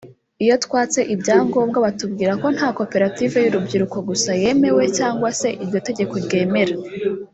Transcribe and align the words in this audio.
Iyo 0.43 0.55
twatse 0.65 0.99
ibyangombwa 1.13 1.77
batubwira 1.85 2.31
ko 2.41 2.47
nta 2.55 2.69
koperative 2.77 3.35
y’urubyiruko 3.41 3.97
gusa 4.09 4.29
yemeye 4.41 4.83
cyangwa 4.97 5.29
se 5.39 5.49
iryo 5.63 5.79
tegeko 5.87 6.13
ryemera 6.25 6.75